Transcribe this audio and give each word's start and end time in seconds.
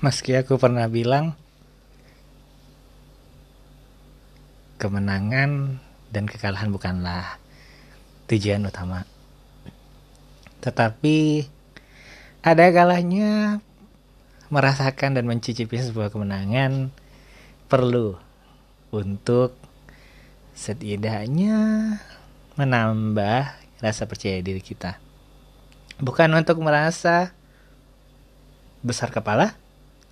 Meski 0.00 0.32
aku 0.32 0.56
pernah 0.56 0.88
bilang 0.88 1.36
kemenangan 4.80 5.76
dan 6.08 6.24
kekalahan 6.24 6.72
bukanlah 6.72 7.36
tujuan 8.32 8.64
utama. 8.64 9.04
Tetapi 10.64 11.44
ada 12.40 12.64
kalanya 12.72 13.60
merasakan 14.48 15.20
dan 15.20 15.28
mencicipi 15.28 15.76
sebuah 15.76 16.08
kemenangan 16.08 16.88
perlu 17.68 18.16
untuk 18.96 19.52
setidaknya 20.56 21.60
menambah 22.56 23.52
rasa 23.84 24.08
percaya 24.08 24.40
diri 24.40 24.64
kita. 24.64 24.96
Bukan 26.00 26.32
untuk 26.32 26.56
merasa 26.64 27.36
besar 28.80 29.12
kepala, 29.12 29.59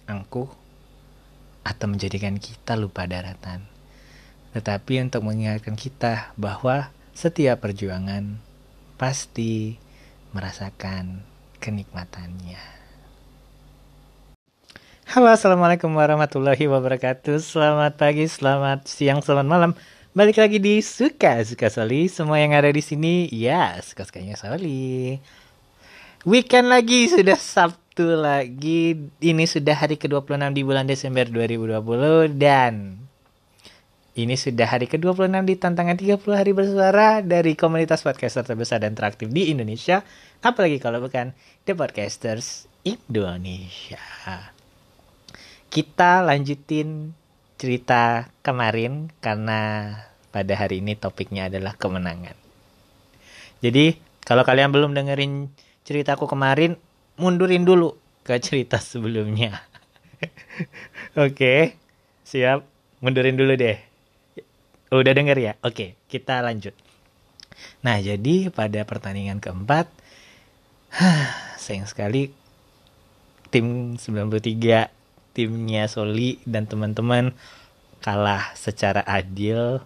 angkuh, 0.08 0.48
atau 1.62 1.86
menjadikan 1.86 2.40
kita 2.40 2.80
lupa 2.80 3.04
daratan. 3.04 3.68
Tetapi 4.56 5.04
untuk 5.04 5.28
mengingatkan 5.28 5.76
kita 5.76 6.32
bahwa 6.40 6.88
setiap 7.12 7.60
perjuangan 7.60 8.40
pasti 8.96 9.76
merasakan 10.32 11.20
kenikmatannya. 11.60 12.80
Halo 15.08 15.28
assalamualaikum 15.32 15.92
warahmatullahi 15.92 16.68
wabarakatuh. 16.68 17.40
Selamat 17.40 17.96
pagi, 17.96 18.24
selamat 18.28 18.88
siang, 18.88 19.20
selamat 19.20 19.46
malam. 19.48 19.72
Balik 20.16 20.40
lagi 20.40 20.58
di 20.60 20.80
Suka 20.84 21.40
Suka 21.44 21.68
Soli. 21.68 22.08
Semua 22.08 22.40
yang 22.40 22.52
ada 22.56 22.68
di 22.68 22.80
sini 22.84 23.28
ya 23.32 23.76
suka-sukanya 23.80 24.36
Soli. 24.36 25.16
Weekend 26.28 26.68
lagi 26.68 27.08
sudah 27.08 27.40
Sabtu 27.40 27.87
lagi 28.04 29.10
Ini 29.18 29.44
sudah 29.48 29.74
hari 29.74 29.98
ke-26 29.98 30.54
di 30.54 30.62
bulan 30.62 30.86
Desember 30.86 31.26
2020 31.26 32.38
Dan 32.38 32.98
ini 34.18 34.34
sudah 34.34 34.66
hari 34.66 34.90
ke-26 34.90 35.30
di 35.46 35.54
tantangan 35.54 35.94
30 35.94 36.18
hari 36.34 36.50
bersuara 36.50 37.22
dari 37.22 37.54
komunitas 37.54 38.02
podcaster 38.02 38.42
terbesar 38.42 38.82
dan 38.82 38.98
teraktif 38.98 39.30
di 39.30 39.54
Indonesia. 39.54 40.02
Apalagi 40.42 40.82
kalau 40.82 40.98
bukan 40.98 41.38
The 41.62 41.78
Podcasters 41.78 42.66
Indonesia. 42.82 44.02
Kita 45.70 46.26
lanjutin 46.26 47.14
cerita 47.62 48.26
kemarin 48.42 49.06
karena 49.22 49.94
pada 50.34 50.54
hari 50.58 50.82
ini 50.82 50.98
topiknya 50.98 51.46
adalah 51.46 51.78
kemenangan. 51.78 52.34
Jadi, 53.62 54.02
kalau 54.26 54.42
kalian 54.42 54.74
belum 54.74 54.98
dengerin 54.98 55.46
ceritaku 55.86 56.26
kemarin, 56.26 56.74
mundurin 57.18 57.66
dulu 57.66 57.98
ke 58.22 58.38
cerita 58.38 58.78
sebelumnya. 58.78 59.62
Oke, 61.26 61.74
siap. 62.22 62.62
Mundurin 63.02 63.38
dulu 63.38 63.54
deh. 63.54 63.78
Udah 64.94 65.12
denger 65.12 65.36
ya? 65.38 65.52
Oke, 65.60 65.98
kita 66.08 66.40
lanjut. 66.40 66.72
Nah, 67.82 67.98
jadi 67.98 68.48
pada 68.54 68.86
pertandingan 68.86 69.42
keempat, 69.42 69.90
sayang 71.62 71.86
sekali 71.90 72.30
tim 73.50 73.98
93 73.98 75.34
timnya 75.36 75.84
Soli 75.86 76.42
dan 76.44 76.66
teman-teman 76.66 77.34
kalah 78.02 78.54
secara 78.54 79.02
adil 79.06 79.82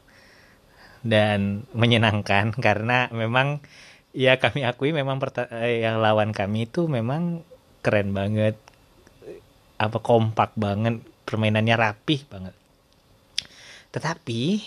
dan 1.02 1.67
menyenangkan 1.74 2.55
karena 2.55 3.11
memang 3.11 3.58
ya 4.12 4.36
kami 4.36 4.64
akui 4.64 4.92
memang 4.92 5.20
eh, 5.56 5.84
yang 5.84 6.00
lawan 6.00 6.36
kami 6.36 6.68
itu 6.68 6.88
memang 6.88 7.44
keren 7.84 8.12
banget 8.12 8.56
apa 9.80 9.98
kompak 9.98 10.55
banget 10.55 11.02
permainannya 11.24 11.74
rapih 11.74 12.22
banget 12.28 12.55
tetapi 13.92 14.62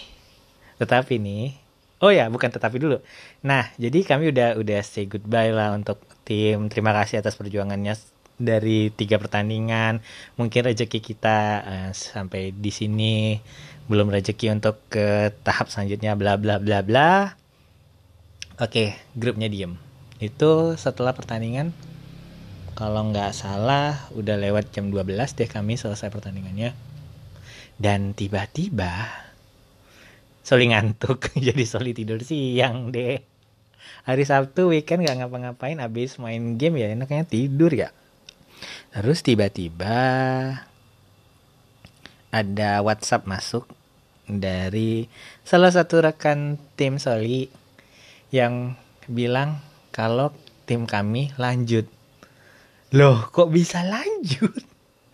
tetapi 0.75 1.15
nih, 1.23 1.55
oh 2.03 2.11
ya 2.11 2.27
bukan 2.27 2.51
tetapi 2.51 2.77
dulu. 2.83 2.99
Nah, 3.47 3.71
jadi 3.79 4.03
kami 4.03 4.35
udah 4.35 4.59
udah 4.59 4.79
say 4.83 5.07
goodbye 5.07 5.55
lah 5.55 5.71
untuk 5.71 6.03
tim. 6.27 6.67
Terima 6.67 6.91
kasih 6.91 7.23
atas 7.23 7.39
perjuangannya 7.39 7.95
dari 8.35 8.91
tiga 8.91 9.15
pertandingan. 9.15 10.03
Mungkin 10.35 10.67
rezeki 10.67 10.99
kita 10.99 11.37
uh, 11.63 11.91
sampai 11.95 12.51
di 12.51 12.71
sini 12.75 13.39
belum 13.87 14.11
rezeki 14.11 14.51
untuk 14.51 14.83
ke 14.91 15.31
tahap 15.45 15.71
selanjutnya 15.71 16.19
bla 16.19 16.35
bla 16.35 16.59
bla 16.59 16.83
bla. 16.83 17.39
Oke, 18.55 18.95
grupnya 19.19 19.51
diem. 19.51 19.75
Itu 20.23 20.79
setelah 20.79 21.11
pertandingan 21.11 21.75
kalau 22.75 23.11
nggak 23.11 23.35
salah 23.35 24.07
udah 24.15 24.39
lewat 24.39 24.71
jam 24.71 24.91
12 24.91 25.35
deh 25.35 25.49
kami 25.51 25.75
selesai 25.75 26.07
pertandingannya. 26.07 26.71
Dan 27.75 28.15
tiba-tiba 28.15 29.11
Soli 30.45 30.69
ngantuk 30.69 31.33
jadi 31.51 31.63
Soli 31.65 31.97
tidur 31.97 32.21
siang 32.21 32.93
deh 32.93 33.35
hari 34.05 34.23
Sabtu 34.25 34.69
weekend 34.69 35.05
gak 35.05 35.17
ngapa-ngapain 35.17 35.81
abis 35.81 36.21
main 36.21 36.61
game 36.61 36.77
ya 36.77 36.93
enaknya 36.93 37.25
tidur 37.25 37.73
ya 37.73 37.89
terus 38.93 39.25
tiba-tiba 39.25 39.97
ada 42.29 42.71
WhatsApp 42.85 43.25
masuk 43.25 43.65
dari 44.29 45.09
salah 45.41 45.73
satu 45.73 46.05
rekan 46.05 46.61
tim 46.77 47.01
Soli 47.01 47.64
yang 48.35 48.75
bilang 49.07 49.63
kalau 49.95 50.35
tim 50.67 50.83
kami 50.83 51.31
lanjut. 51.39 51.87
Loh 52.91 53.31
kok 53.31 53.47
bisa 53.47 53.79
lanjut? 53.87 54.59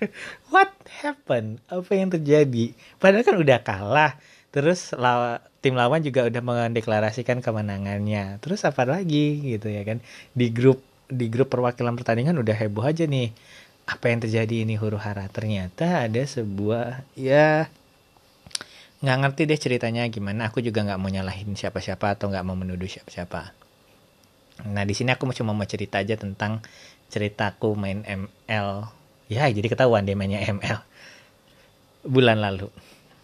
What 0.51 0.73
happened? 1.05 1.61
Apa 1.69 1.91
yang 1.93 2.09
terjadi? 2.09 2.73
Padahal 2.97 3.21
kan 3.21 3.37
udah 3.37 3.59
kalah. 3.61 4.17
Terus 4.49 4.91
lawa, 4.97 5.39
tim 5.61 5.77
lawan 5.77 6.01
juga 6.01 6.25
udah 6.25 6.41
mendeklarasikan 6.41 7.45
kemenangannya. 7.45 8.41
Terus 8.41 8.65
apa 8.65 8.83
lagi 8.89 9.37
gitu 9.53 9.69
ya 9.69 9.85
kan? 9.85 10.01
Di 10.33 10.49
grup 10.49 10.81
di 11.05 11.29
grup 11.29 11.53
perwakilan 11.53 11.93
pertandingan 11.93 12.41
udah 12.41 12.55
heboh 12.57 12.83
aja 12.83 13.05
nih. 13.05 13.29
Apa 13.85 14.09
yang 14.09 14.25
terjadi 14.25 14.65
ini 14.65 14.75
huru 14.81 14.97
hara? 14.97 15.29
Ternyata 15.29 16.09
ada 16.09 16.23
sebuah 16.25 17.05
ya 17.13 17.69
nggak 19.01 19.17
ngerti 19.25 19.41
deh 19.49 19.59
ceritanya 19.59 20.05
gimana. 20.09 20.49
Aku 20.49 20.61
juga 20.61 20.85
nggak 20.85 20.99
mau 21.01 21.09
nyalahin 21.09 21.53
siapa-siapa 21.57 22.17
atau 22.17 22.29
nggak 22.29 22.45
mau 22.45 22.57
menuduh 22.57 22.87
siapa-siapa. 22.87 23.53
Nah 24.69 24.83
di 24.85 24.93
sini 24.93 25.09
aku 25.13 25.25
cuma 25.33 25.57
mau 25.57 25.65
cerita 25.65 25.97
aja 25.97 26.13
tentang 26.17 26.61
ceritaku 27.11 27.73
main 27.75 28.05
ML 28.05 28.87
ya 29.27 29.47
jadi 29.47 29.67
ketahuan 29.67 30.05
dia 30.05 30.15
mainnya 30.15 30.39
ML 30.45 30.79
bulan 32.05 32.39
lalu. 32.39 32.69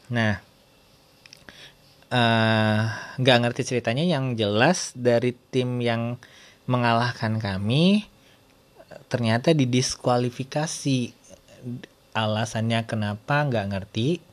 Nah 0.10 0.48
Eh, 2.08 2.82
nggak 3.20 3.38
ngerti 3.44 3.62
ceritanya. 3.76 4.04
Yang 4.08 4.26
jelas 4.40 4.80
dari 4.96 5.36
tim 5.52 5.84
yang 5.84 6.16
mengalahkan 6.68 7.40
kami 7.40 8.08
ternyata 9.12 9.52
didiskualifikasi. 9.52 11.12
Alasannya 12.16 12.88
kenapa 12.88 13.44
nggak 13.44 13.68
ngerti. 13.76 14.24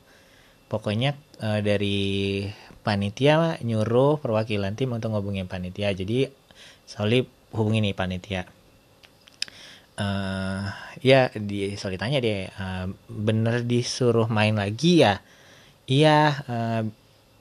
Pokoknya 0.71 1.13
uh, 1.41 1.59
dari 1.59 2.43
panitia 2.85 3.57
nyuruh 3.65 4.21
perwakilan 4.21 4.77
tim 4.77 4.93
untuk 4.93 5.17
ngobongin 5.17 5.49
panitia. 5.49 5.91
Jadi 5.91 6.29
Soli 6.85 7.25
hubungi 7.55 7.81
nih 7.81 7.95
panitia. 7.97 8.43
Uh, 9.95 10.67
ya 10.99 11.31
di 11.31 11.79
Soli 11.79 11.95
tanya 11.95 12.19
deh 12.19 12.51
uh, 12.51 12.85
bener 13.07 13.63
disuruh 13.65 14.29
main 14.29 14.53
lagi 14.53 15.01
ya? 15.01 15.23
Iya 15.89 16.19
uh, 16.45 16.83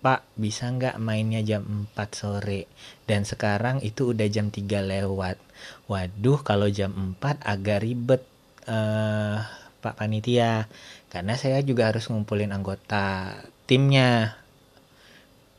Pak 0.05 0.37
bisa 0.37 0.69
nggak 0.69 1.00
mainnya 1.00 1.41
jam 1.41 1.88
4 1.97 1.97
sore? 2.12 2.69
Dan 3.09 3.25
sekarang 3.25 3.81
itu 3.81 4.12
udah 4.12 4.28
jam 4.28 4.53
3 4.53 4.84
lewat. 4.84 5.41
Waduh 5.88 6.44
kalau 6.44 6.69
jam 6.69 7.16
4 7.16 7.41
agak 7.41 7.81
ribet 7.81 8.21
uh, 8.69 9.41
Pak 9.81 9.97
Panitia. 9.97 10.69
Karena 11.08 11.40
saya 11.40 11.64
juga 11.64 11.88
harus 11.88 12.05
ngumpulin 12.12 12.52
anggota 12.52 13.32
timnya 13.64 14.37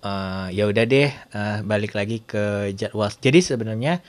uh, 0.06 0.48
ya 0.54 0.70
udah 0.70 0.84
deh 0.86 1.10
uh, 1.10 1.66
balik 1.66 1.98
lagi 1.98 2.22
ke 2.22 2.74
jadwal 2.78 3.10
jadi 3.22 3.40
sebenarnya 3.42 4.04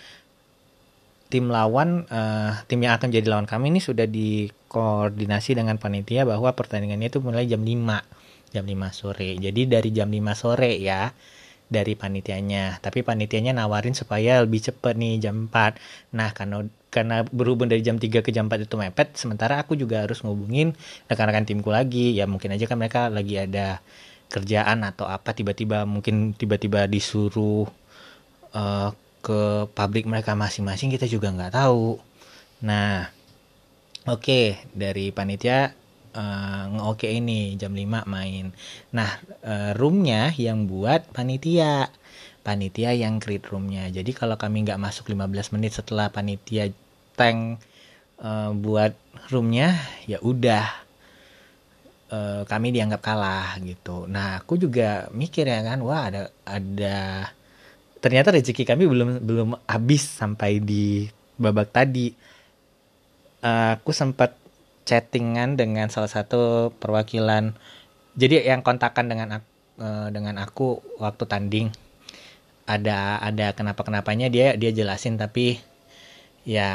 tim 1.27 1.51
lawan 1.51 2.07
uh, 2.07 2.63
tim 2.71 2.79
yang 2.87 2.95
akan 2.97 3.11
jadi 3.11 3.27
lawan 3.27 3.51
kami 3.51 3.75
ini 3.75 3.83
sudah 3.83 4.07
dikoordinasi 4.07 5.59
dengan 5.59 5.75
panitia 5.77 6.23
bahwa 6.23 6.55
pertandingannya 6.55 7.11
itu 7.11 7.19
mulai 7.19 7.51
jam 7.51 7.67
5 7.67 8.17
jam 8.55 8.65
5 8.65 8.95
sore. 8.95 9.37
Jadi 9.37 9.69
dari 9.69 9.91
jam 9.91 10.09
5 10.09 10.23
sore 10.39 10.79
ya 10.79 11.11
dari 11.67 11.99
panitianya. 11.99 12.79
Tapi 12.79 13.03
panitianya 13.03 13.53
nawarin 13.53 13.93
supaya 13.93 14.41
lebih 14.41 14.71
cepet 14.71 14.95
nih 14.95 15.15
jam 15.19 15.51
4. 15.51 16.15
Nah, 16.15 16.31
karena 16.33 16.63
karena 16.97 17.29
berhubung 17.29 17.69
dari 17.69 17.85
jam 17.85 18.01
3 18.01 18.25
ke 18.25 18.33
jam 18.33 18.49
4 18.49 18.65
itu 18.65 18.77
mepet, 18.81 19.13
sementara 19.21 19.61
aku 19.61 19.77
juga 19.77 20.09
harus 20.09 20.25
ngubungin 20.25 20.73
rekan-rekan 21.13 21.45
timku 21.45 21.69
lagi. 21.69 22.17
Ya 22.17 22.25
mungkin 22.25 22.57
aja 22.57 22.65
kan 22.65 22.81
mereka 22.81 23.13
lagi 23.13 23.37
ada 23.37 23.85
kerjaan 24.33 24.81
atau 24.89 25.05
apa 25.05 25.37
tiba-tiba 25.37 25.85
mungkin 25.85 26.33
tiba-tiba 26.33 26.89
disuruh 26.89 27.69
uh, 28.57 28.89
ke 29.21 29.69
pabrik 29.77 30.09
mereka 30.09 30.33
masing-masing 30.33 30.89
kita 30.89 31.05
juga 31.05 31.29
nggak 31.37 31.53
tahu. 31.53 32.01
Nah, 32.65 33.13
Oke, 34.07 34.55
dari 34.71 35.11
panitia 35.11 35.75
uh, 36.15 36.65
nge-oke 36.71 37.11
ini 37.11 37.59
jam 37.59 37.75
5 37.75 38.07
main. 38.07 38.55
Nah, 38.95 39.11
uh, 39.43 39.75
roomnya 39.75 40.31
yang 40.39 40.71
buat 40.71 41.11
panitia. 41.11 41.91
Panitia 42.47 42.95
yang 42.95 43.19
create 43.19 43.51
roomnya. 43.51 43.91
Jadi 43.91 44.15
kalau 44.15 44.39
kami 44.39 44.63
nggak 44.63 44.79
masuk 44.79 45.11
15 45.11 45.59
menit 45.59 45.75
setelah 45.75 46.07
panitia 46.15 46.71
tank 47.17 47.59
uh, 48.21 48.53
buat 48.53 48.93
roomnya, 49.33 49.75
ya 50.05 50.21
udah 50.21 50.65
uh, 52.13 52.43
kami 52.45 52.71
dianggap 52.71 53.01
kalah 53.01 53.57
gitu. 53.65 54.07
Nah, 54.07 54.45
aku 54.45 54.61
juga 54.61 55.09
mikir 55.11 55.49
ya 55.49 55.65
kan, 55.65 55.81
wah 55.83 56.13
ada 56.13 56.31
ada 56.45 57.33
ternyata 58.07 58.31
rezeki 58.31 58.63
kami 58.63 58.87
belum 58.87 59.25
belum 59.25 59.49
habis 59.67 60.07
sampai 60.07 60.63
di 60.63 61.11
babak 61.41 61.75
tadi 61.75 62.15
uh, 63.43 63.75
aku 63.75 63.91
sempat 63.91 64.39
chattingan 64.87 65.59
dengan 65.59 65.91
salah 65.91 66.07
satu 66.07 66.71
perwakilan 66.79 67.57
jadi 68.15 68.47
yang 68.47 68.63
kontakan 68.63 69.11
dengan 69.11 69.29
uh, 69.83 70.09
dengan 70.15 70.39
aku 70.39 70.81
waktu 71.03 71.25
tanding 71.27 71.69
ada 72.67 73.19
ada 73.19 73.51
kenapa 73.59 73.83
kenapanya 73.83 74.31
dia 74.31 74.55
dia 74.55 74.71
jelasin 74.71 75.19
tapi 75.19 75.59
ya 76.47 76.71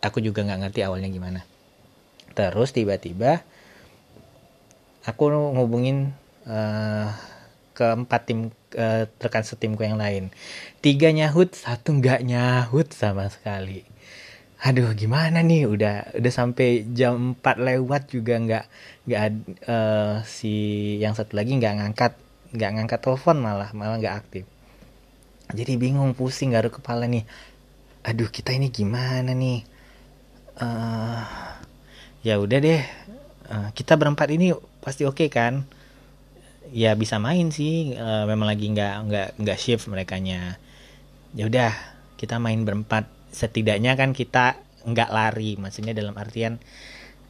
aku 0.00 0.24
juga 0.24 0.40
nggak 0.42 0.60
ngerti 0.66 0.80
awalnya 0.82 1.12
gimana. 1.12 1.44
Terus 2.32 2.72
tiba-tiba 2.72 3.44
aku 5.04 5.28
ngubungin 5.28 6.16
uh, 6.48 7.12
keempat 7.76 8.20
tim 8.24 8.50
uh, 8.74 9.04
rekan 9.20 9.44
setimku 9.44 9.84
yang 9.84 10.00
lain. 10.00 10.32
Tiga 10.80 11.12
nyahut 11.12 11.52
satu 11.52 12.00
nggak 12.00 12.24
nyahut 12.24 12.88
sama 12.96 13.28
sekali. 13.28 13.84
Aduh 14.64 14.90
gimana 14.96 15.44
nih? 15.44 15.68
Udah 15.70 16.16
udah 16.18 16.32
sampai 16.32 16.88
jam 16.96 17.38
4 17.38 17.62
lewat 17.62 18.10
juga 18.10 18.40
nggak 18.40 18.64
nggak 19.06 19.24
uh, 19.70 20.14
si 20.26 20.54
yang 20.98 21.14
satu 21.14 21.38
lagi 21.38 21.54
nggak 21.54 21.74
ngangkat 21.78 22.12
nggak 22.56 22.70
ngangkat 22.80 23.00
telepon 23.04 23.36
malah 23.38 23.70
malah 23.76 24.00
nggak 24.00 24.16
aktif. 24.24 24.44
Jadi 25.54 25.80
bingung 25.80 26.12
pusing 26.12 26.52
garu 26.52 26.68
kepala 26.68 27.08
nih 27.08 27.24
aduh 28.06 28.30
kita 28.30 28.54
ini 28.54 28.70
gimana 28.70 29.34
nih? 29.34 29.62
Uh, 30.58 31.22
ya 32.22 32.38
udah 32.38 32.58
deh. 32.58 32.82
Uh, 33.48 33.68
kita 33.72 33.96
berempat 33.96 34.28
ini 34.34 34.52
pasti 34.82 35.06
oke 35.08 35.24
okay 35.24 35.28
kan? 35.30 35.64
Ya 36.70 36.92
bisa 36.94 37.16
main 37.18 37.50
sih. 37.50 37.96
Uh, 37.96 38.28
memang 38.28 38.50
lagi 38.50 38.68
nggak 38.68 38.94
nggak 39.08 39.28
nggak 39.40 39.58
shift 39.58 39.88
mereka 39.88 40.20
nya 40.20 40.60
ya 41.36 41.44
udah 41.46 41.72
kita 42.16 42.40
main 42.40 42.64
berempat. 42.64 43.06
Setidaknya 43.30 43.94
kan 43.94 44.16
kita 44.16 44.58
nggak 44.88 45.10
lari. 45.12 45.56
Maksudnya 45.60 45.92
dalam 45.92 46.16
artian 46.16 46.58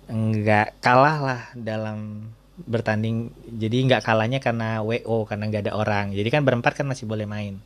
nggak 0.09 0.81
kalah 0.81 1.19
lah 1.21 1.43
dalam 1.53 2.31
bertanding. 2.65 3.31
Jadi 3.55 3.77
nggak 3.87 4.03
kalahnya 4.03 4.39
karena 4.43 4.83
wo 4.83 5.27
karena 5.27 5.45
nggak 5.51 5.63
ada 5.69 5.75
orang. 5.75 6.15
Jadi 6.15 6.29
kan 6.31 6.43
berempat 6.47 6.79
kan 6.79 6.87
masih 6.89 7.05
boleh 7.05 7.27
main. 7.27 7.61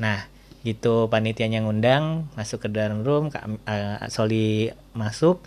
Nah 0.00 0.41
gitu 0.62 1.10
panitianya 1.10 1.66
ngundang 1.66 2.30
masuk 2.38 2.66
ke 2.66 2.68
dalam 2.70 3.02
room 3.02 3.28
uh, 3.34 3.98
Soli 4.06 4.70
masuk. 4.94 5.42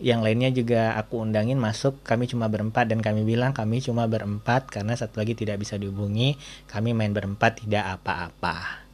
Yang 0.00 0.20
lainnya 0.24 0.50
juga 0.52 0.96
aku 0.96 1.20
undangin 1.20 1.60
masuk. 1.60 2.00
Kami 2.00 2.24
cuma 2.24 2.48
berempat 2.48 2.88
dan 2.88 3.04
kami 3.04 3.20
bilang 3.24 3.52
kami 3.52 3.84
cuma 3.84 4.08
berempat 4.08 4.72
karena 4.72 4.96
satu 4.96 5.20
lagi 5.20 5.36
tidak 5.36 5.60
bisa 5.60 5.76
dihubungi. 5.76 6.40
Kami 6.68 6.96
main 6.96 7.12
berempat 7.12 7.64
tidak 7.64 8.00
apa-apa. 8.00 8.88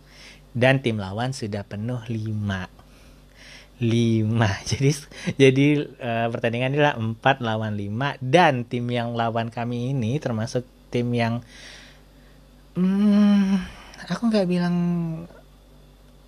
Dan 0.50 0.82
tim 0.82 0.98
lawan 0.98 1.30
sudah 1.30 1.62
penuh 1.62 2.02
lima. 2.10 2.66
Lima. 3.78 4.50
Jadi 4.70 4.90
jadi 5.36 5.66
uh, 5.84 6.26
pertandingan 6.32 6.74
adalah 6.74 6.94
empat 6.98 7.38
lawan 7.38 7.78
lima. 7.78 8.18
Dan 8.18 8.66
tim 8.66 8.90
yang 8.90 9.14
lawan 9.14 9.54
kami 9.54 9.94
ini 9.94 10.18
termasuk 10.18 10.66
tim 10.90 11.06
yang 11.14 11.38
hmm, 12.74 13.85
aku 14.04 14.22
nggak 14.28 14.48
bilang 14.48 14.76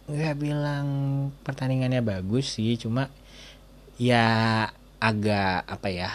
nggak 0.09 0.37
bilang 0.41 0.87
pertandingannya 1.45 2.01
bagus 2.01 2.57
sih 2.57 2.81
cuma 2.81 3.13
ya 4.01 4.25
agak 4.99 5.69
apa 5.69 5.89
ya 5.93 6.11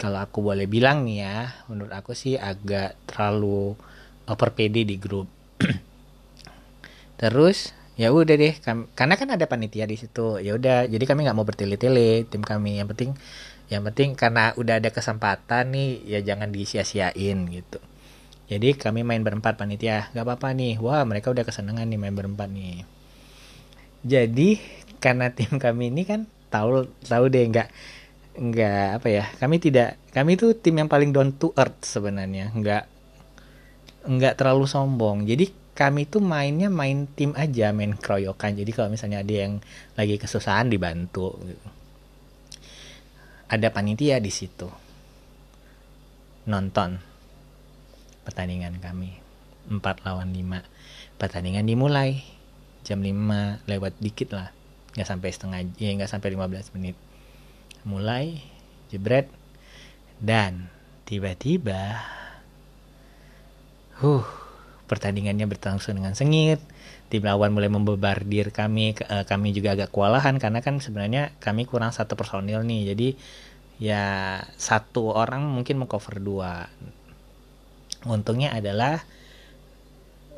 kalau 0.00 0.16
aku 0.16 0.40
boleh 0.40 0.64
bilang 0.64 1.04
nih 1.04 1.28
ya 1.28 1.38
menurut 1.68 1.92
aku 1.92 2.16
sih 2.16 2.40
agak 2.40 2.96
terlalu 3.04 3.76
over 4.24 4.48
PD 4.56 4.88
di 4.88 4.96
grup. 4.96 5.28
Terus 7.20 7.76
ya 8.00 8.08
udah 8.08 8.32
deh 8.32 8.56
karena 8.96 9.14
kan 9.20 9.28
ada 9.28 9.44
panitia 9.44 9.84
di 9.84 10.00
situ 10.00 10.40
ya 10.40 10.56
udah 10.56 10.88
jadi 10.88 11.04
kami 11.04 11.28
nggak 11.28 11.36
mau 11.36 11.44
bertele-tele 11.44 12.24
tim 12.32 12.40
kami. 12.40 12.80
Yang 12.80 12.96
penting 12.96 13.10
yang 13.68 13.84
penting 13.86 14.16
karena 14.16 14.56
udah 14.56 14.80
ada 14.80 14.88
kesempatan 14.88 15.68
nih 15.76 15.90
ya 16.16 16.18
jangan 16.24 16.48
disia-siain 16.48 17.38
gitu 17.52 17.78
jadi 18.50 18.74
kami 18.74 19.06
main 19.06 19.22
berempat 19.22 19.54
panitia. 19.54 20.10
Nggak 20.10 20.26
apa-apa 20.26 20.50
nih. 20.58 20.82
Wah 20.82 21.06
mereka 21.06 21.30
udah 21.30 21.46
kesenangan 21.46 21.86
nih 21.86 21.98
main 22.02 22.18
berempat 22.18 22.50
nih. 22.50 22.82
Jadi 24.02 24.58
karena 24.98 25.30
tim 25.30 25.54
kami 25.54 25.94
ini 25.94 26.02
kan 26.02 26.26
tahu 26.50 26.90
tahu 27.06 27.30
deh 27.30 27.46
nggak 27.46 27.68
nggak 28.30 28.86
apa 29.00 29.08
ya 29.10 29.24
kami 29.38 29.58
tidak 29.62 29.98
kami 30.10 30.34
tuh 30.34 30.54
tim 30.54 30.76
yang 30.76 30.90
paling 30.90 31.14
down 31.14 31.30
to 31.38 31.54
earth 31.54 31.86
sebenarnya. 31.86 32.50
Nggak 32.50 32.84
nggak 34.10 34.34
terlalu 34.34 34.66
sombong. 34.66 35.30
Jadi 35.30 35.54
kami 35.78 36.10
tuh 36.10 36.18
mainnya 36.18 36.66
main 36.66 37.06
tim 37.06 37.30
aja 37.38 37.70
main 37.70 37.94
keroyokan. 37.94 38.58
Jadi 38.58 38.70
kalau 38.74 38.90
misalnya 38.90 39.22
ada 39.22 39.30
yang 39.46 39.62
lagi 39.94 40.18
kesusahan 40.18 40.66
dibantu. 40.66 41.38
Ada 43.46 43.70
panitia 43.70 44.18
di 44.18 44.34
situ. 44.34 44.66
Nonton 46.50 47.09
pertandingan 48.30 48.78
kami. 48.78 49.18
4 49.66 50.06
lawan 50.06 50.30
5 50.32 51.18
pertandingan 51.20 51.66
dimulai 51.68 52.22
jam 52.86 53.02
5 53.02 53.66
lewat 53.66 53.98
dikit 53.98 54.38
lah. 54.38 54.54
Nggak 54.94 55.08
sampai 55.10 55.28
setengah 55.34 55.60
ya 55.76 55.90
nggak 55.98 56.10
sampai 56.10 56.32
15 56.32 56.74
menit. 56.78 56.96
Mulai 57.82 58.40
jebret 58.88 59.26
dan 60.22 60.70
tiba-tiba 61.06 61.98
huh 64.00 64.26
pertandingannya 64.90 65.46
berlangsung 65.46 65.94
dengan 65.94 66.18
sengit. 66.18 66.58
Tim 67.10 67.22
lawan 67.22 67.54
mulai 67.54 67.70
membebardir 67.70 68.50
kami 68.50 68.98
uh, 69.06 69.22
kami 69.22 69.54
juga 69.54 69.78
agak 69.78 69.94
kewalahan 69.94 70.38
karena 70.42 70.58
kan 70.58 70.82
sebenarnya 70.82 71.30
kami 71.38 71.62
kurang 71.66 71.94
satu 71.94 72.18
personil 72.18 72.66
nih. 72.66 72.94
Jadi 72.94 73.08
ya 73.78 74.36
satu 74.58 75.14
orang 75.14 75.46
mungkin 75.46 75.78
mengcover 75.78 76.18
dua 76.18 76.66
untungnya 78.08 78.52
adalah 78.56 79.04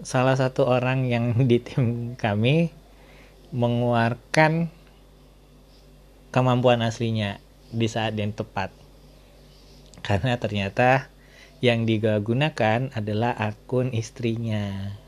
salah 0.02 0.34
satu 0.34 0.66
orang 0.66 1.06
yang 1.06 1.24
di 1.50 1.62
tim 1.62 2.14
kami 2.18 2.74
mengeluarkan 3.52 4.72
kemampuan 6.32 6.80
aslinya 6.82 7.38
di 7.70 7.86
saat 7.86 8.16
yang 8.16 8.32
tepat. 8.32 8.72
Karena 10.02 10.34
ternyata 10.40 11.12
yang 11.62 11.86
digunakan 11.86 12.90
adalah 12.90 13.38
akun 13.38 13.94
istrinya 13.94 14.98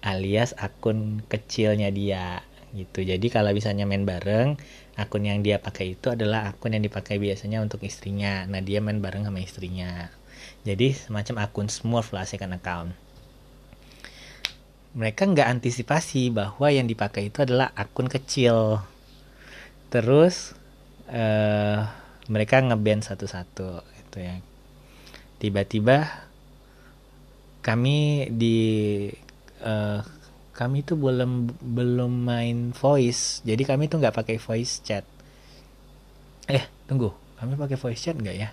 alias 0.00 0.56
akun 0.56 1.20
kecilnya 1.28 1.92
dia 1.92 2.40
gitu. 2.72 3.04
Jadi 3.04 3.28
kalau 3.28 3.52
misalnya 3.52 3.84
main 3.84 4.08
bareng 4.08 4.56
akun 4.96 5.28
yang 5.28 5.44
dia 5.44 5.60
pakai 5.60 5.98
itu 5.98 6.14
adalah 6.14 6.48
akun 6.48 6.72
yang 6.72 6.80
dipakai 6.80 7.20
biasanya 7.20 7.60
untuk 7.60 7.84
istrinya. 7.84 8.48
Nah 8.48 8.64
dia 8.64 8.80
main 8.80 9.02
bareng 9.02 9.28
sama 9.28 9.44
istrinya 9.44 10.08
jadi 10.60 10.92
semacam 10.92 11.48
akun 11.48 11.68
smurf 11.72 12.12
lah 12.12 12.28
second 12.28 12.52
account. 12.52 12.92
Mereka 14.92 15.24
nggak 15.32 15.48
antisipasi 15.48 16.28
bahwa 16.34 16.68
yang 16.68 16.84
dipakai 16.84 17.30
itu 17.32 17.46
adalah 17.46 17.72
akun 17.72 18.10
kecil. 18.10 18.82
Terus 19.88 20.52
uh, 21.08 21.88
mereka 22.28 22.60
ngeband 22.60 23.06
satu-satu 23.06 23.80
itu 23.86 24.18
ya. 24.20 24.36
Tiba-tiba 25.40 26.28
kami 27.64 28.28
di 28.34 28.58
uh, 29.64 30.04
kami 30.52 30.84
tuh 30.84 31.00
belum 31.00 31.56
belum 31.56 32.12
main 32.26 32.76
voice. 32.76 33.40
Jadi 33.48 33.62
kami 33.64 33.88
tuh 33.88 34.02
nggak 34.02 34.16
pakai 34.20 34.36
voice 34.36 34.84
chat. 34.84 35.06
Eh 36.50 36.66
tunggu 36.84 37.14
kami 37.40 37.56
pakai 37.56 37.80
voice 37.80 38.04
chat 38.04 38.18
nggak 38.20 38.36
ya 38.36 38.50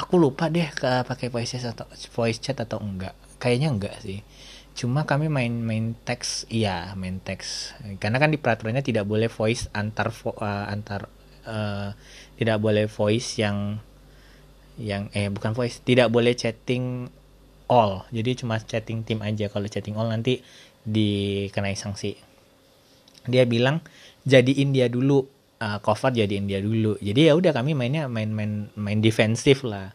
aku 0.00 0.16
lupa 0.16 0.48
deh 0.48 0.64
ke 0.72 1.04
pakai 1.04 1.28
voice 1.28 1.60
chat 1.60 1.76
atau 1.76 1.84
voice 2.16 2.40
chat 2.40 2.56
atau 2.56 2.80
enggak. 2.80 3.12
Kayaknya 3.36 3.68
enggak 3.68 3.96
sih. 4.00 4.24
Cuma 4.72 5.04
kami 5.04 5.28
main 5.28 5.52
main 5.52 5.92
teks 5.92 6.48
iya 6.48 6.96
main 6.96 7.20
teks. 7.20 7.76
Karena 8.00 8.16
kan 8.16 8.32
di 8.32 8.40
peraturannya 8.40 8.80
tidak 8.80 9.04
boleh 9.04 9.28
voice 9.28 9.68
antar 9.76 10.08
vo, 10.08 10.32
uh, 10.40 10.64
antar 10.72 11.12
uh, 11.44 11.92
tidak 12.40 12.56
boleh 12.64 12.88
voice 12.88 13.36
yang 13.36 13.76
yang 14.80 15.12
eh 15.12 15.28
bukan 15.28 15.52
voice 15.52 15.84
tidak 15.84 16.08
boleh 16.08 16.32
chatting 16.32 17.12
all. 17.68 18.08
Jadi 18.08 18.40
cuma 18.40 18.56
chatting 18.56 19.04
tim 19.04 19.20
aja. 19.20 19.52
Kalau 19.52 19.68
chatting 19.68 20.00
all 20.00 20.08
nanti 20.08 20.40
dikenai 20.80 21.76
sanksi 21.76 22.30
dia 23.28 23.44
bilang 23.44 23.84
jadiin 24.24 24.72
dia 24.72 24.88
dulu 24.88 25.28
uh, 25.60 25.78
cover 25.84 26.10
jadiin 26.10 26.48
dia 26.48 26.58
dulu. 26.64 26.96
Jadi 26.98 27.30
ya 27.30 27.36
udah 27.36 27.52
kami 27.52 27.76
mainnya 27.76 28.08
main-main 28.08 28.72
main 28.74 28.98
defensif 28.98 29.62
lah. 29.62 29.92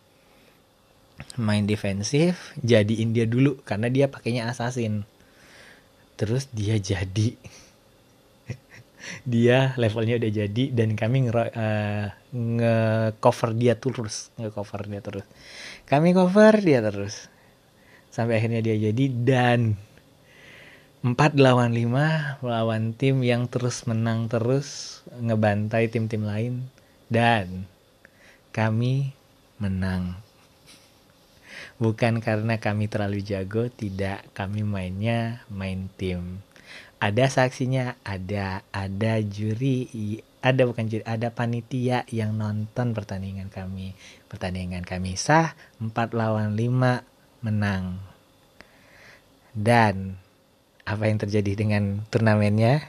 Main 1.36 1.65
defensif 1.65 2.53
jadiin 2.62 3.12
dia 3.12 3.25
dulu 3.25 3.60
karena 3.65 3.89
dia 3.89 4.05
pakainya 4.07 4.48
assassin. 4.48 5.03
Terus 6.15 6.48
dia 6.53 6.79
jadi. 6.79 7.36
Dia 9.22 9.77
levelnya 9.77 10.17
udah 10.17 10.31
jadi 10.34 10.74
dan 10.74 10.98
kami 10.98 11.29
nge, 11.29 11.34
uh, 11.38 12.10
nge 12.34 12.77
cover 13.22 13.53
dia 13.53 13.77
terus. 13.77 14.34
Nge 14.34 14.50
cover 14.50 14.81
dia 14.89 15.01
terus. 15.05 15.25
Kami 15.86 16.10
cover 16.10 16.57
dia 16.57 16.81
terus. 16.81 17.29
Sampai 18.10 18.41
akhirnya 18.41 18.65
dia 18.65 18.74
jadi 18.74 19.05
dan 19.13 19.77
4 21.05 21.38
lawan 21.38 21.69
5 21.69 22.41
melawan 22.41 22.97
tim 22.97 23.21
yang 23.21 23.45
terus 23.45 23.85
menang 23.85 24.25
terus 24.25 25.00
ngebantai 25.13 25.85
tim-tim 25.85 26.25
lain 26.25 26.65
dan 27.13 27.69
kami 28.50 29.13
menang. 29.62 30.17
Bukan 31.77 32.25
karena 32.25 32.57
kami 32.57 32.89
terlalu 32.89 33.21
jago 33.21 33.69
tidak. 33.69 34.25
Kami 34.33 34.65
mainnya 34.65 35.45
main 35.53 35.93
tim. 35.93 36.41
Ada 36.97 37.29
saksinya 37.29 38.01
ada 38.01 38.65
ada 38.74 39.21
juri 39.21 39.85
ada 40.41 40.65
bukan 40.65 40.89
juri 40.89 41.05
ada 41.05 41.29
panitia 41.29 42.09
yang 42.09 42.33
nonton 42.33 42.97
pertandingan 42.97 43.53
kami. 43.53 43.93
Pertandingan 44.25 44.81
kami 44.81 45.21
sah 45.21 45.53
4 45.77 45.93
lawan 46.17 46.57
5 46.57 47.45
menang. 47.45 48.01
Dan 49.53 50.25
apa 50.86 51.10
yang 51.10 51.18
terjadi 51.18 51.51
dengan 51.58 52.06
turnamennya 52.13 52.86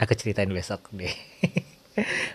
aku 0.00 0.16
ceritain 0.16 0.50
besok 0.50 0.88
deh 0.96 1.12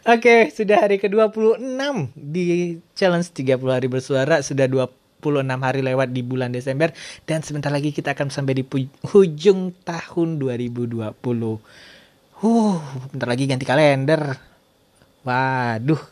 Oke, 0.03 0.51
sudah 0.51 0.83
hari 0.83 0.99
ke-26 0.99 2.11
di 2.19 2.75
challenge 2.99 3.31
30 3.31 3.63
hari 3.63 3.87
bersuara, 3.87 4.43
sudah 4.43 4.67
26 4.67 5.23
hari 5.39 5.79
lewat 5.79 6.11
di 6.11 6.19
bulan 6.19 6.51
Desember 6.51 6.91
dan 7.23 7.39
sebentar 7.47 7.71
lagi 7.71 7.95
kita 7.95 8.11
akan 8.11 8.27
sampai 8.27 8.59
di 8.59 8.63
hujung 9.15 9.71
tahun 9.87 10.35
2020. 10.35 11.15
Huh, 12.43 12.79
bentar 13.15 13.27
lagi 13.31 13.47
ganti 13.47 13.63
kalender. 13.63 14.35
Waduh. 15.23 16.03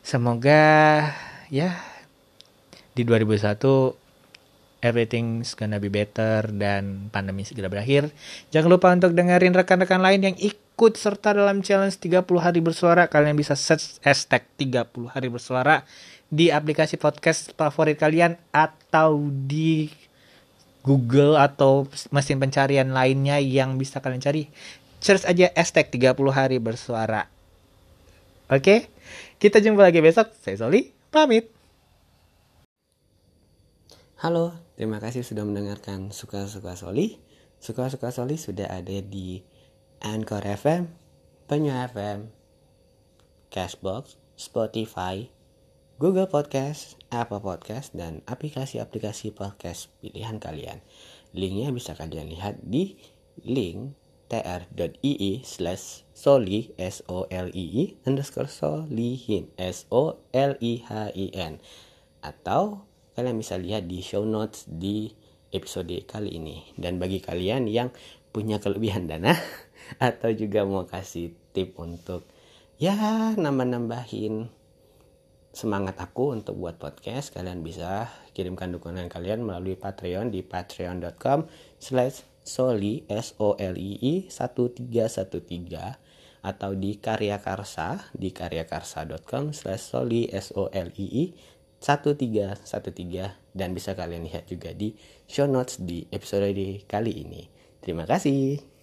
Semoga 0.00 1.04
ya 1.52 1.76
di 2.96 3.04
2001 3.04 4.07
everything's 4.78 5.58
gonna 5.58 5.82
be 5.82 5.90
better 5.90 6.46
dan 6.54 7.10
pandemi 7.10 7.42
segera 7.42 7.66
berakhir. 7.66 8.14
Jangan 8.54 8.70
lupa 8.70 8.94
untuk 8.94 9.14
dengerin 9.14 9.54
rekan-rekan 9.54 9.98
lain 9.98 10.20
yang 10.22 10.36
ikut 10.38 10.94
serta 10.94 11.34
dalam 11.34 11.62
challenge 11.62 11.98
30 11.98 12.22
hari 12.38 12.60
bersuara. 12.62 13.10
Kalian 13.10 13.34
bisa 13.34 13.58
search 13.58 13.98
hashtag 14.06 14.46
30 14.56 15.10
hari 15.10 15.28
bersuara 15.28 15.82
di 16.28 16.52
aplikasi 16.52 17.00
podcast 17.00 17.56
favorit 17.56 17.98
kalian 17.98 18.36
atau 18.54 19.26
di 19.48 19.90
Google 20.86 21.36
atau 21.36 21.90
mesin 22.14 22.38
pencarian 22.38 22.94
lainnya 22.94 23.42
yang 23.42 23.76
bisa 23.76 23.98
kalian 23.98 24.22
cari. 24.22 24.46
Search 25.02 25.26
aja 25.26 25.50
hashtag 25.58 25.90
30 25.90 26.14
hari 26.30 26.58
bersuara. 26.62 27.26
Oke, 28.48 28.88
kita 29.36 29.60
jumpa 29.60 29.84
lagi 29.84 30.00
besok. 30.00 30.32
Saya 30.40 30.56
Soli, 30.56 30.88
pamit. 31.12 31.57
Halo, 34.18 34.50
terima 34.74 34.98
kasih 34.98 35.22
sudah 35.22 35.46
mendengarkan 35.46 36.10
Suka-Suka 36.10 36.74
Soli. 36.74 37.22
Suka-Suka 37.62 38.10
Soli 38.10 38.34
sudah 38.34 38.66
ada 38.66 38.98
di 38.98 39.46
Anchor 40.02 40.42
FM, 40.42 40.90
Penyu 41.46 41.70
FM, 41.70 42.26
Cashbox, 43.46 44.18
Spotify, 44.34 45.30
Google 46.02 46.26
Podcast, 46.26 46.98
Apple 47.14 47.38
Podcast, 47.38 47.94
dan 47.94 48.26
aplikasi-aplikasi 48.26 49.30
podcast 49.38 49.94
pilihan 50.02 50.42
kalian. 50.42 50.82
Linknya 51.30 51.70
bisa 51.70 51.94
kalian 51.94 52.34
lihat 52.34 52.58
di 52.58 52.98
link 53.46 53.94
tr.ii 54.26 55.46
slash 55.46 56.02
soli 56.10 56.74
s 56.74 57.06
o 57.06 57.30
l 57.30 57.54
i 57.54 57.64
i 57.70 57.84
underscore 58.02 58.50
solihin 58.50 59.46
s 59.54 59.86
o 59.94 60.18
l 60.34 60.58
i 60.58 60.82
h 60.82 61.14
i 61.14 61.30
n 61.38 61.62
atau 62.18 62.87
kalian 63.18 63.34
bisa 63.34 63.58
lihat 63.58 63.90
di 63.90 63.98
show 63.98 64.22
notes 64.22 64.70
di 64.70 65.10
episode 65.50 65.90
kali 66.06 66.38
ini. 66.38 66.70
Dan 66.78 67.02
bagi 67.02 67.18
kalian 67.18 67.66
yang 67.66 67.90
punya 68.30 68.62
kelebihan 68.62 69.10
dana 69.10 69.34
atau 69.98 70.30
juga 70.30 70.62
mau 70.62 70.86
kasih 70.86 71.34
tip 71.50 71.74
untuk 71.82 72.22
ya 72.78 72.94
nambah-nambahin 73.34 74.46
semangat 75.50 75.98
aku 75.98 76.38
untuk 76.38 76.54
buat 76.54 76.78
podcast, 76.78 77.34
kalian 77.34 77.66
bisa 77.66 78.06
kirimkan 78.30 78.70
dukungan 78.70 79.10
kalian 79.10 79.42
melalui 79.42 79.74
Patreon 79.74 80.30
di 80.30 80.46
patreon.com 80.46 81.50
slash 81.82 82.22
soli 82.46 83.02
s 83.10 83.34
o 83.42 83.58
l 83.58 83.74
i 83.74 83.98
i 83.98 84.14
1313 84.30 84.94
atau 86.38 86.70
di 86.78 87.02
karya 87.02 87.42
karsa 87.42 88.08
di 88.14 88.30
karyakarsa.com 88.30 89.50
slash 89.50 89.82
soli 89.82 90.30
s 90.30 90.54
o 90.54 90.70
l 90.70 90.94
i 90.94 91.06
i 91.10 91.24
1313 91.78 93.54
dan 93.54 93.74
bisa 93.74 93.94
kalian 93.94 94.26
lihat 94.26 94.50
juga 94.50 94.74
di 94.74 94.94
show 95.30 95.46
notes 95.46 95.78
di 95.82 96.06
episode 96.10 96.50
kali 96.86 97.12
ini. 97.22 97.46
Terima 97.82 98.04
kasih. 98.04 98.77